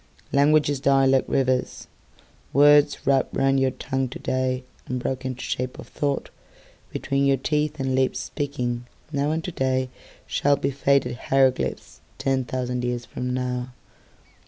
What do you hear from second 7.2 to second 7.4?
your